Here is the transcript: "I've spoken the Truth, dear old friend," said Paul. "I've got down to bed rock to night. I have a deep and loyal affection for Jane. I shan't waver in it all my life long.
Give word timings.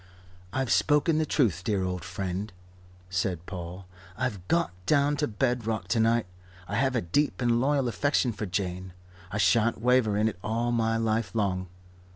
"I've 0.51 0.71
spoken 0.71 1.19
the 1.19 1.27
Truth, 1.27 1.63
dear 1.63 1.83
old 1.83 2.03
friend," 2.03 2.51
said 3.11 3.45
Paul. 3.45 3.85
"I've 4.17 4.47
got 4.47 4.71
down 4.87 5.15
to 5.17 5.27
bed 5.27 5.67
rock 5.67 5.87
to 5.89 5.99
night. 5.99 6.25
I 6.67 6.73
have 6.77 6.95
a 6.95 7.01
deep 7.03 7.39
and 7.39 7.61
loyal 7.61 7.87
affection 7.87 8.33
for 8.33 8.47
Jane. 8.47 8.93
I 9.31 9.37
shan't 9.37 9.79
waver 9.79 10.17
in 10.17 10.27
it 10.27 10.39
all 10.43 10.71
my 10.71 10.97
life 10.97 11.35
long. 11.35 11.67